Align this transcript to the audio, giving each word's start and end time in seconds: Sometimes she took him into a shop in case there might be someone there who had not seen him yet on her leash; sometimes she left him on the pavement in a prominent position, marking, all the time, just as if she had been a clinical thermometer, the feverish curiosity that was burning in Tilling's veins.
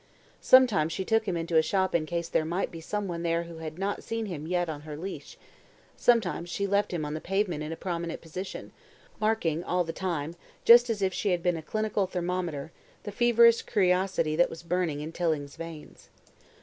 Sometimes 0.41 0.91
she 0.91 1.05
took 1.05 1.27
him 1.27 1.37
into 1.37 1.57
a 1.57 1.61
shop 1.61 1.93
in 1.93 2.07
case 2.07 2.27
there 2.27 2.43
might 2.43 2.71
be 2.71 2.81
someone 2.81 3.21
there 3.21 3.43
who 3.43 3.57
had 3.57 3.77
not 3.77 4.03
seen 4.03 4.25
him 4.25 4.47
yet 4.47 4.67
on 4.67 4.81
her 4.81 4.97
leash; 4.97 5.37
sometimes 5.95 6.49
she 6.49 6.65
left 6.65 6.91
him 6.91 7.05
on 7.05 7.13
the 7.13 7.21
pavement 7.21 7.61
in 7.61 7.71
a 7.71 7.75
prominent 7.75 8.19
position, 8.19 8.71
marking, 9.19 9.63
all 9.63 9.83
the 9.83 9.93
time, 9.93 10.33
just 10.65 10.89
as 10.89 11.03
if 11.03 11.13
she 11.13 11.29
had 11.29 11.43
been 11.43 11.55
a 11.55 11.61
clinical 11.61 12.07
thermometer, 12.07 12.71
the 13.03 13.11
feverish 13.11 13.61
curiosity 13.61 14.35
that 14.35 14.49
was 14.49 14.63
burning 14.63 15.01
in 15.01 15.11
Tilling's 15.11 15.55
veins. 15.55 16.09